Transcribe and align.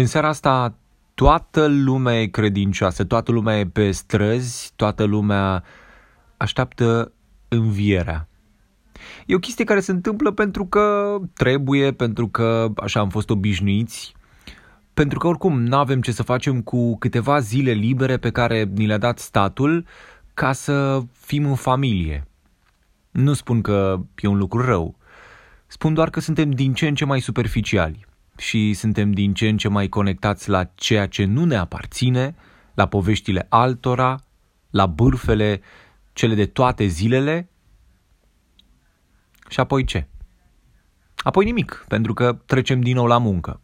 În 0.00 0.06
seara 0.06 0.28
asta 0.28 0.74
toată 1.14 1.66
lumea 1.66 2.20
e 2.20 2.26
credincioasă, 2.26 3.04
toată 3.04 3.32
lumea 3.32 3.58
e 3.58 3.66
pe 3.66 3.90
străzi, 3.90 4.72
toată 4.76 5.04
lumea 5.04 5.64
așteaptă 6.36 7.12
învierea. 7.48 8.28
E 9.26 9.34
o 9.34 9.38
chestie 9.38 9.64
care 9.64 9.80
se 9.80 9.90
întâmplă 9.90 10.30
pentru 10.30 10.66
că 10.66 11.16
trebuie, 11.34 11.92
pentru 11.92 12.28
că 12.28 12.72
așa 12.76 13.00
am 13.00 13.08
fost 13.08 13.30
obișnuiți, 13.30 14.14
pentru 14.94 15.18
că 15.18 15.26
oricum 15.26 15.62
nu 15.62 15.76
avem 15.76 16.00
ce 16.00 16.12
să 16.12 16.22
facem 16.22 16.60
cu 16.62 16.98
câteva 16.98 17.40
zile 17.40 17.72
libere 17.72 18.16
pe 18.16 18.30
care 18.30 18.70
ni 18.74 18.86
le-a 18.86 18.98
dat 18.98 19.18
statul 19.18 19.86
ca 20.34 20.52
să 20.52 21.00
fim 21.12 21.46
în 21.46 21.54
familie. 21.54 22.26
Nu 23.10 23.32
spun 23.32 23.60
că 23.60 24.00
e 24.16 24.26
un 24.26 24.38
lucru 24.38 24.64
rău, 24.64 24.96
spun 25.66 25.94
doar 25.94 26.10
că 26.10 26.20
suntem 26.20 26.50
din 26.50 26.74
ce 26.74 26.86
în 26.86 26.94
ce 26.94 27.04
mai 27.04 27.20
superficiali 27.20 28.08
și 28.40 28.74
suntem 28.74 29.12
din 29.12 29.34
ce 29.34 29.48
în 29.48 29.56
ce 29.56 29.68
mai 29.68 29.88
conectați 29.88 30.48
la 30.48 30.64
ceea 30.64 31.06
ce 31.06 31.24
nu 31.24 31.44
ne 31.44 31.56
aparține, 31.56 32.34
la 32.74 32.86
poveștile 32.86 33.46
altora, 33.48 34.24
la 34.70 34.86
bârfele, 34.86 35.60
cele 36.12 36.34
de 36.34 36.46
toate 36.46 36.86
zilele. 36.86 37.50
Și 39.48 39.60
apoi 39.60 39.84
ce? 39.84 40.06
Apoi 41.16 41.44
nimic, 41.44 41.84
pentru 41.88 42.14
că 42.14 42.32
trecem 42.46 42.80
din 42.80 42.94
nou 42.94 43.06
la 43.06 43.18
muncă. 43.18 43.60